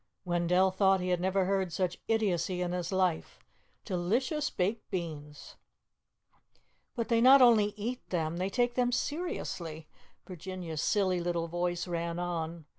Wendell 0.25 0.71
thought 0.71 0.99
he 0.99 1.09
had 1.09 1.21
never 1.21 1.45
heard 1.45 1.71
such 1.71 2.01
idiocy 2.07 2.59
in 2.59 2.71
his 2.71 2.91
life. 2.91 3.37
Delicious 3.85 4.49
baked 4.49 4.89
beans! 4.89 5.57
"But 6.95 7.07
they 7.07 7.21
not 7.21 7.39
only 7.39 7.75
eat 7.77 8.09
them 8.09 8.37
they 8.37 8.49
take 8.49 8.73
them 8.73 8.91
seriously," 8.91 9.87
Virginia's 10.25 10.81
silly 10.81 11.19
little 11.21 11.47
voice 11.47 11.87
ran 11.87 12.17
on. 12.17 12.65